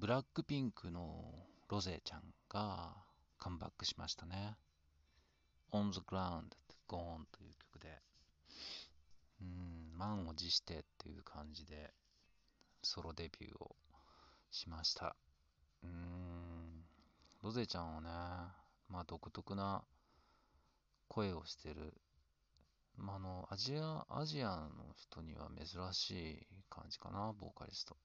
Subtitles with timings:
[0.00, 1.24] ブラックピンクの
[1.68, 2.94] ロゼちゃんが
[3.36, 4.56] カムバックしましたね。
[5.72, 6.54] On the Ground
[6.88, 8.00] Gone という曲で、
[9.42, 11.92] うん、満を持してっていう感じで
[12.80, 13.74] ソロデビューを
[14.52, 15.16] しました。
[15.82, 16.84] うん、
[17.42, 18.08] ロゼちゃんはね、
[18.88, 19.82] まあ独特な
[21.08, 21.92] 声をしてる、
[22.96, 27.96] まあ、あの、アジア、アジアの人には珍しい感じかな、ボーカリスト。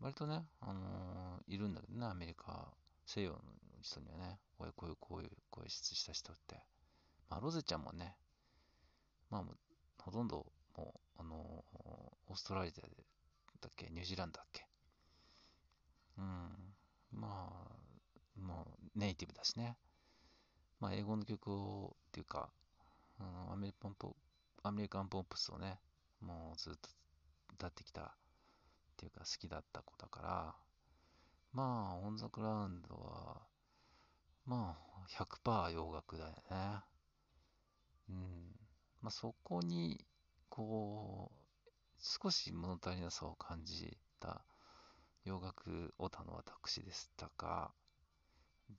[0.00, 2.68] 割とね、あのー、いるんだけどね、アメリカ、
[3.06, 3.38] 西洋の
[3.82, 6.56] 人にはね、こういう、こういう、こういう声質した人って。
[7.28, 8.16] まあ、ロゼちゃんもね、
[9.30, 9.44] まあ、
[10.02, 10.46] ほとんど、
[10.76, 11.38] もう、あのー、
[12.28, 12.88] オーストラリアだ
[13.68, 14.66] っけ、ニュージーランドだっけ？
[16.18, 16.74] うん、
[17.12, 19.76] まあ、もう、ネイティブだしね。
[20.78, 22.50] まあ、英語の曲を、っていうか、
[23.18, 24.14] うん、アメリカンポ
[24.62, 25.78] アメリカンポップスをね、
[26.20, 26.90] もうずっと
[27.54, 28.14] 歌ってきた
[28.96, 30.54] っていうか好きだった子だから、
[31.52, 33.42] まあ、オンザクラウンドは、
[34.46, 36.80] まあ、100%洋楽だよね。
[38.08, 38.56] うん。
[39.02, 40.02] まあ、そこに、
[40.48, 44.42] こう、少し物足りなさを感じた
[45.24, 47.70] 洋楽オタの私でしたが、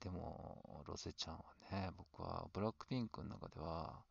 [0.00, 4.02] でも、ロゼちゃんはね、僕はブラックピンクの中では、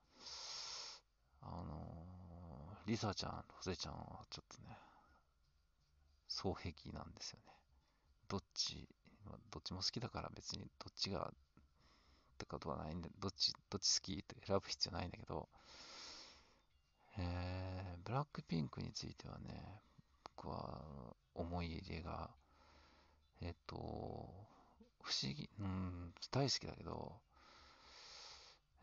[1.42, 4.77] あのー、リサちゃん、ロゼちゃんはちょっとね、
[6.38, 7.53] 双璧なんですよね。
[8.30, 8.88] どっち、
[9.49, 11.33] どっちも好きだから別にどっちがっ
[12.38, 15.49] てことはないんで、どっち、どっち好きって選ぶ必要ないんだけど、
[17.17, 19.81] えー、ブラックピンクについてはね、
[20.35, 20.80] 僕は
[21.33, 22.30] 思い入れが、
[23.41, 23.75] えっ、と、
[25.02, 27.15] 不思議、うん、大好きだけど、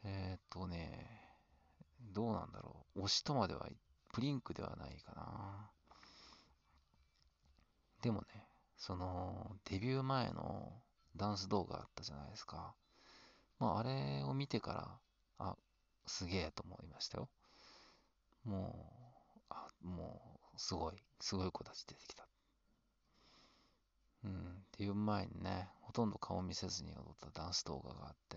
[0.02, 1.06] えっ、とね、
[2.12, 3.02] どうなんだろう。
[3.02, 3.68] 推しとまでは、
[4.12, 5.70] プリンクではないかな。
[8.04, 8.26] でもね、
[8.76, 10.70] その、デビュー前の
[11.16, 12.74] ダンス動画あったじゃないですか。
[13.58, 15.00] まあ、あれを見てか
[15.38, 15.56] ら、あ、
[16.06, 17.30] すげえと思いましたよ。
[18.44, 18.92] も
[19.38, 20.20] う、あ、も
[20.54, 22.28] う、すごい、すごい子たち出てきた。
[24.24, 24.34] うん、っ
[24.72, 28.36] ていう前にね、ほとんど顔見せずに踊ったダンス動画があって、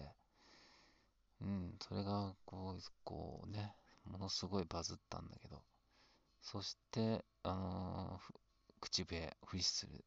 [1.41, 5.61] うん、それが、こう、こうね、ものすごいバズったんだけど、
[6.41, 8.33] そして、あのー、
[8.79, 10.03] 口笛、フリッスル。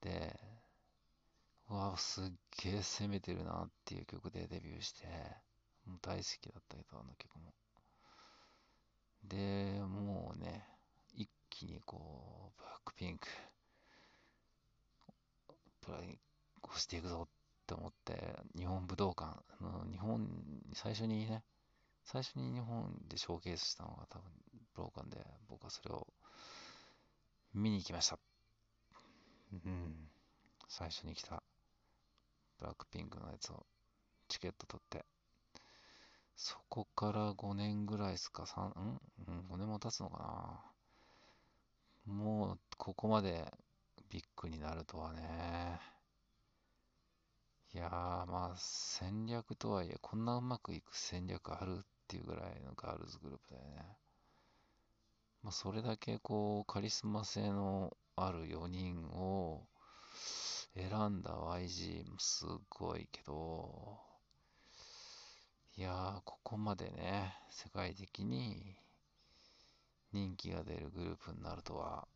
[0.00, 0.38] で、
[1.68, 2.24] うわ、すっ
[2.62, 5.06] げえ攻めてるなっていう曲でデビューして、
[5.86, 7.52] もう大好きだったけど、あの曲も。
[9.24, 10.66] で、もうね、
[11.14, 13.28] 一気にこう、ブラックピンク、
[15.80, 16.18] プライ
[16.62, 17.28] 押していくぞっ
[17.66, 20.28] て思って、日本武道館、の日本、
[20.74, 21.44] 最初にね、
[22.04, 24.30] 最初に日本でショーケースしたのが多分
[24.74, 26.06] 武道館で、僕はそれを
[27.54, 28.18] 見に行きました。
[29.52, 30.08] うん。
[30.68, 31.42] 最初に来た
[32.58, 33.66] ブラックピンクのやつを
[34.28, 35.04] チケット取って。
[36.36, 39.00] そこから5年ぐらいですか、3、ん？
[39.28, 40.62] うん、5年も経つのか
[42.06, 42.14] な？
[42.14, 43.52] もう、ここまで
[44.08, 45.80] ビッグになるとはね。
[47.74, 47.90] いやー、
[48.30, 53.96] まあ、戦略とはいえ、こんなうまくいく戦略あるっていうぐらいのガールズグループだよね。
[55.42, 59.66] まあ、それだけこう、カリスマ性のある4人を
[60.74, 63.98] 選んだ YG もすごいけど、
[65.76, 68.76] いやー、ここまでね、世界的に
[70.12, 72.06] 人気が出るグループになるとは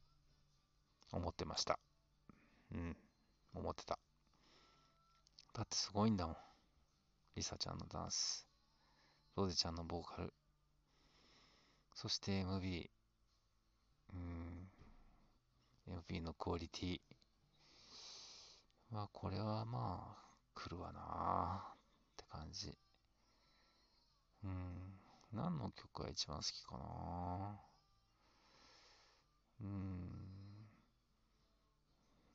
[1.11, 1.79] 思ってました。
[2.73, 2.97] うん、
[3.55, 3.99] 思ってた。
[5.55, 6.37] だってすごいんだもん。
[7.37, 8.47] リサちゃんのダンス、
[9.35, 10.33] ロゼちゃんのボーカル、
[11.95, 12.91] そして MV、
[14.15, 17.01] うん、MV のクオリティ。
[18.91, 22.77] まあ、これはまあ、来るわなって感じ。
[24.45, 24.95] うん。
[25.33, 27.61] 何の曲が一番好きかな
[29.63, 30.25] うん。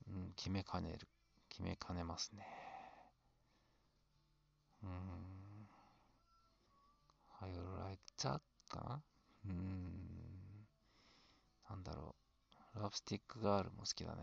[0.08, 1.08] うん、決めかねる。
[1.50, 2.46] 決めかねますね。
[4.84, 4.90] うん。
[7.40, 7.56] How you
[7.88, 8.42] like that?
[8.70, 9.02] かな
[9.46, 10.09] うん。
[11.90, 12.16] だろ
[12.76, 12.80] う。
[12.80, 14.22] ラブスティックガールも好きだね。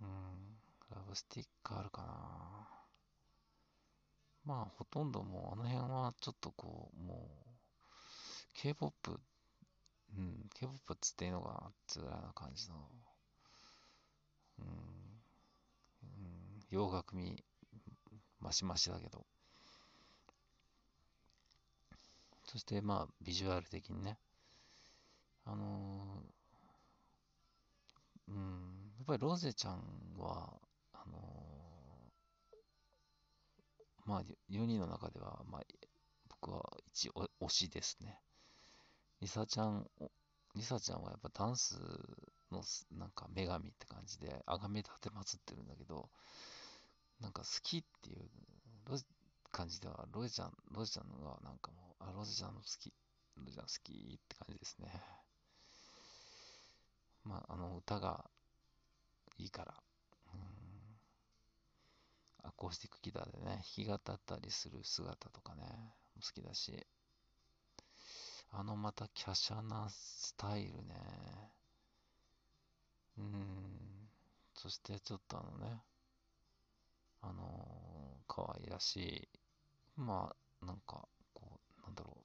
[0.00, 0.08] うん。
[0.90, 2.68] ラブスティックガールかな。
[4.44, 7.48] まあ、ほとんどもう、あの辺はちょっとこう、もう、
[8.54, 9.20] K-POP、
[10.16, 12.76] うん、K-POP っつっていいのかなっていうぐらいな感じの、
[14.58, 17.42] うん、うん、洋楽味、
[18.40, 19.24] マシマシだけど。
[22.46, 24.18] そしてまあ、ビジュアル的にね、
[25.46, 26.22] あの
[28.28, 28.34] うん、
[28.96, 29.82] やっぱりロゼちゃん
[30.18, 30.58] は、
[30.92, 35.62] あのー、まあ、4人の中では、まあ、
[36.28, 36.62] 僕は
[36.92, 38.18] 一推しですね。
[39.20, 39.86] リサちゃん、
[40.54, 41.78] リサちゃんはやっぱダンス
[42.50, 42.62] の
[42.98, 46.08] なんか女神って感じで、あがめ立てまつってるんだけど、
[47.20, 48.28] なんか好きっていう
[49.52, 52.92] 感じでは、ロゼちゃん、ロゼちゃんのがなんかもう、あ、ロゼちゃんの好き、
[53.36, 55.23] ロゼちゃん好きって感じですね。
[57.24, 58.24] まあ、あの歌が
[59.38, 59.74] いいから、
[60.34, 60.40] うん、
[62.48, 65.62] アコースティックギターでね、弾き語ったりする姿とかね、
[66.22, 66.86] 好きだし、
[68.52, 70.94] あのまた華奢なスタイルね、
[73.18, 74.08] うん、
[74.54, 75.82] そしてちょっとあのね、
[77.22, 79.28] あのー、可愛らしい、
[79.96, 82.16] まあ、なんか、こう、なんだろ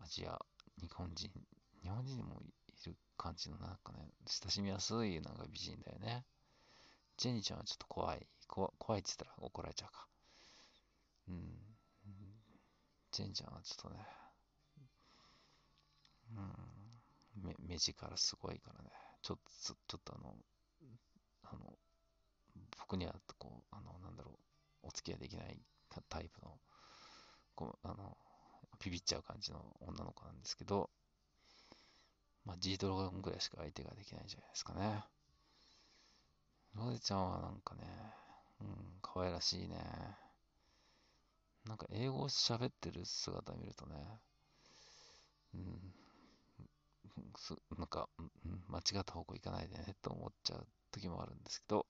[0.00, 0.38] う、アジア、
[0.80, 1.30] 日本人、
[1.82, 2.61] 日本人にもい。
[2.90, 6.24] る感じのなんかね、親しみやすいなんか美人だよね。
[7.16, 8.26] ジェニーちゃんはちょっと怖い。
[8.48, 10.06] こ怖いって言ったら怒られちゃうか。
[11.28, 11.72] うん。
[13.12, 14.06] ジェニーちゃんはちょっとね、
[16.34, 18.90] うん、目目力すごいからね。
[19.22, 20.34] ちょっと、ちょっとあの、
[21.44, 21.78] あの、
[22.78, 24.32] 僕にはこう、あの、なんだろ
[24.82, 25.60] う、お付き合いできない
[26.08, 26.58] タイプの、
[27.54, 28.16] こう、あの、
[28.80, 30.90] ビビっちゃう感じの女の子なんですけど、
[32.44, 35.04] まあ、G ドラゴンぐらいしか相手ができないんじゃないですかね。
[36.74, 37.82] ロゼちゃんはなんかね、
[38.60, 38.66] うん、
[39.02, 39.76] 可愛らしいね。
[41.66, 43.94] なんか英語を喋ってる姿見るとね、
[45.54, 45.94] うん、
[47.36, 48.30] すなんか、うん、
[48.68, 51.86] 間違った方向行かないでねと思っちゃう時もあるんですけど、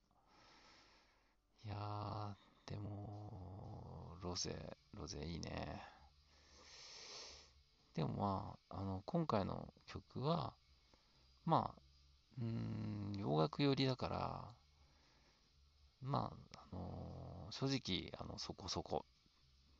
[1.65, 5.92] いやー、でも、ロゼ、ロゼいいね。
[7.95, 10.55] でもまあ、あの、今回の曲は、
[11.45, 11.83] まあ、
[12.41, 14.55] うん、洋楽寄りだから、
[16.01, 19.05] まあ、あのー、正直、あの、そこそこ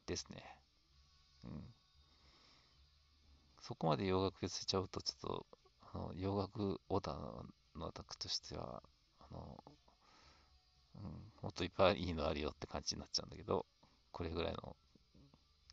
[0.07, 0.43] ですね。
[1.45, 1.75] うん。
[3.61, 5.47] そこまで洋楽寄せちゃうと、ちょっと、
[5.95, 8.83] あの、洋楽オーダーのアタックとしては、
[9.21, 9.65] あの、
[10.97, 11.03] うん、
[11.41, 13.65] もっといっぱいいいのあるよって感じになっちゃうんだけど、
[14.11, 14.77] これぐらいの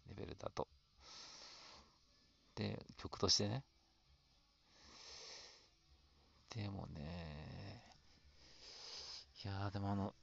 [0.07, 0.67] レベルだと。
[2.59, 3.63] で、曲としてね。
[6.53, 7.81] でもね、
[9.45, 10.13] いや、でもあの、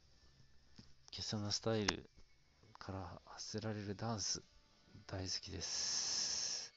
[1.15, 2.11] 華奢なスタイル
[2.79, 4.43] から発せられるダンス、
[5.06, 6.75] 大好きです。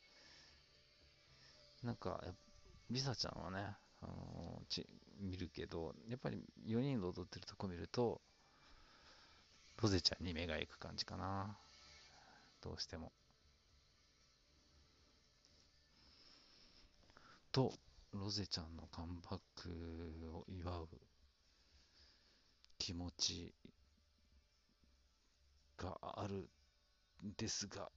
[1.83, 2.23] なんか、
[2.89, 4.87] リサちゃんはね、あのち
[5.19, 8.21] 見るけど、やっぱり4人で踊ってるとこ見ると、
[9.81, 11.57] ロゼちゃんに目が行く感じかな。
[12.61, 13.11] どうしても。
[17.51, 17.73] と、
[18.13, 19.69] ロゼちゃんのカムバック
[20.35, 20.87] を祝う
[22.77, 23.53] 気持ち
[25.77, 26.49] がある
[27.23, 27.89] んですが、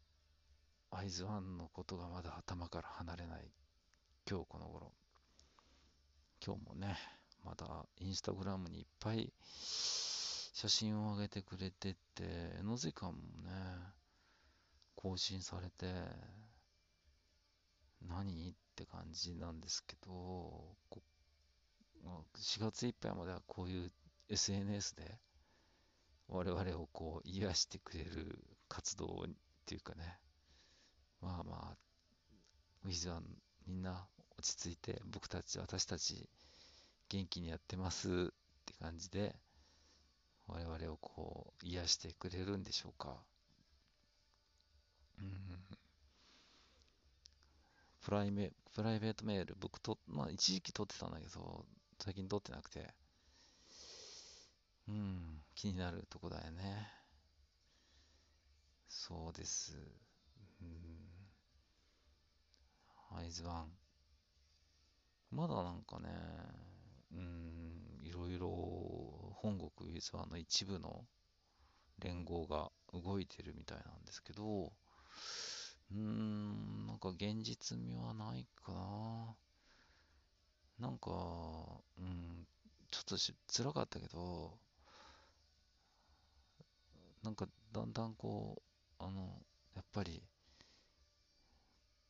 [0.91, 3.51] アイズワンのことがまだ頭から離れない
[4.29, 4.93] 今日この頃。
[6.45, 6.97] 今日もね、
[7.45, 9.33] まだインスタグラムにいっぱい
[10.55, 12.25] 写真を上げてくれてて、
[12.59, 13.51] 絵の時間もね、
[14.95, 15.93] 更新されて、
[18.09, 18.55] 何？
[18.83, 20.75] って感じなんですけど、
[22.05, 23.93] 4月いっぱいまではこういう
[24.29, 25.19] SNS で
[26.29, 29.33] 我々をこう癒してくれる活動っ
[29.67, 30.19] ていうかね、
[31.21, 31.77] まあまあ、
[32.85, 33.21] ウィズは
[33.67, 34.05] みんな
[34.37, 36.29] 落ち着いて僕たち、私たち
[37.09, 38.13] 元気にやってますっ
[38.67, 39.37] て感じで
[40.49, 43.17] 我々をこう癒してくれるんでしょうか。
[45.21, 45.53] うん
[48.03, 51.65] プライメプライベートメール、僕と、まあ一時期取ってたんだけど、
[51.99, 52.93] 最近取ってなくて、
[54.89, 56.89] うん、気になるとこだよね。
[58.89, 59.77] そうです。
[60.61, 60.69] うん、
[63.19, 63.73] アイズワン。
[65.31, 66.09] まだなんかね、
[67.13, 68.49] うん、いろいろ
[69.35, 71.05] 本国ウィズワンの一部の
[71.99, 74.73] 連合が動いてるみたいなんですけど、
[75.95, 79.37] うん、なんか現実味はないかな。
[80.79, 81.11] なんか、
[81.99, 82.47] うん、
[82.91, 84.59] ちょっとし辛かったけど、
[87.23, 88.63] なんかだんだんこ
[88.99, 89.43] う、あの、
[89.75, 90.23] やっぱり、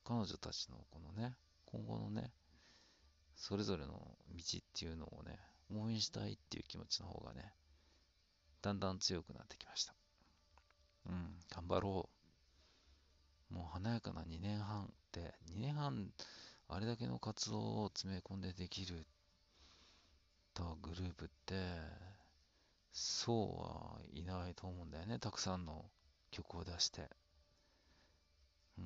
[0.04, 1.34] 彼女たちのこのね、
[1.66, 2.32] 今後のね、
[3.34, 5.38] それぞれの道っていうのをね、
[5.74, 7.52] 応援したいっていう気持ちの方がね、
[8.62, 9.94] だんだん強くなってきました。
[11.06, 12.21] うん、頑張ろう。
[13.52, 16.11] もう華やかな2年半って、2年半、
[16.68, 19.06] あれだけの活動を詰め込んでできる。
[20.54, 21.54] たグループって、
[22.92, 25.18] そうはいないと思うんだよね。
[25.18, 25.85] たくさんの
[26.30, 27.09] 曲を出して。
[28.78, 28.85] うん。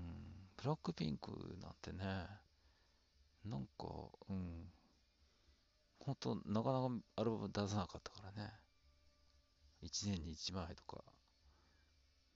[0.56, 1.30] ブラックピンク
[1.60, 2.04] なんてね、
[3.44, 3.86] なんか、
[4.28, 4.70] うん。
[6.00, 8.52] ほんと、なかなかアルバム出さなかったからね。
[9.82, 11.04] 1年に1枚とか、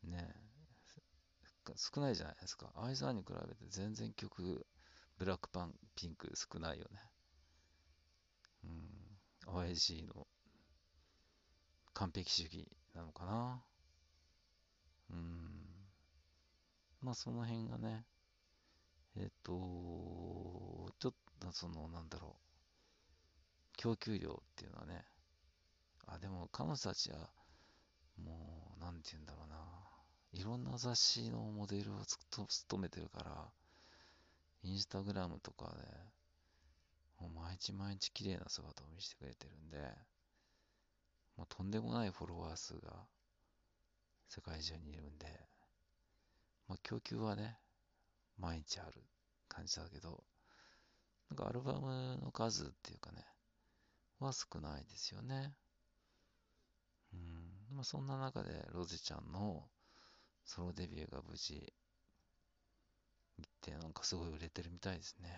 [0.05, 0.50] ね
[1.76, 2.73] 少ないじゃないですか。
[2.76, 4.67] アイザーに比べて全然曲、
[5.19, 7.00] ブラックパン、ピンク少ないよね。
[8.64, 9.55] うん。
[9.55, 10.26] OIG の
[11.93, 13.62] 完璧主義なのかな。
[15.11, 15.50] うん。
[17.02, 18.05] まあその辺がね、
[19.17, 19.52] えっと、
[20.99, 25.05] ちょっとその、なんだろう、供給量っていうのはね、
[26.07, 27.31] あ、でも彼女たちは、
[28.23, 29.57] もう、なんて言うんだろうな、
[30.33, 33.49] いろんな雑誌のモデルを務めてるから、
[34.63, 39.79] インスタグラムとかで、もう毎日毎日綺麗な姿を見せてくれてるんで、
[41.37, 42.93] もうとんでもないフォロワー数が
[44.29, 45.27] 世界中にいるんで、
[46.69, 47.59] まあ、供給はね、
[48.39, 49.03] 毎日ある
[49.49, 50.23] 感じだけど、
[51.31, 53.25] なんかアルバムの数っていうかね、
[54.21, 55.53] は少ないですよね。
[57.13, 57.77] うん。
[57.77, 59.65] まあ、そんな中でロゼちゃんの
[60.52, 61.62] ソロデビューが無事
[63.38, 65.30] 行ってなんかすごい売れてるみたいですね。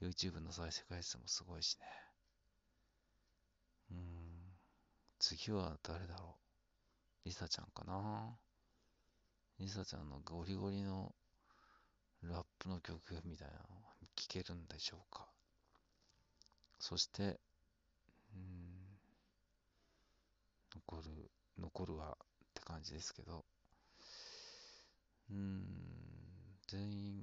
[0.00, 1.86] YouTube の再生回数もすごいしね。
[3.90, 3.98] うん。
[5.18, 6.36] 次は誰だろ
[7.24, 7.28] う。
[7.28, 8.38] リサちゃんかな。
[9.58, 11.12] リサちゃんのゴリゴリの
[12.22, 13.58] ラップの曲みたいなの
[14.14, 15.26] 聴けるんでしょうか。
[16.78, 17.40] そして、
[18.32, 19.00] うん、
[20.76, 22.16] 残る、残るは
[22.68, 23.46] 感じですけど、
[25.30, 25.64] うん、
[26.68, 27.16] 全員